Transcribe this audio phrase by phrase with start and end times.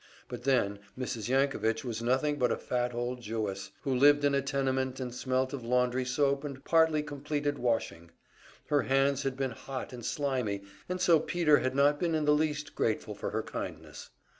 [0.27, 1.29] But then, Mrs.
[1.29, 5.53] Yankovich was nothing but a fat old Jewess, who lived in a tenement and smelt
[5.53, 8.09] of laundry soap and partly completed washing;
[8.69, 12.33] her hands had been hot and slimy, and so Peter had not been in the
[12.33, 14.09] least grateful for her kindness.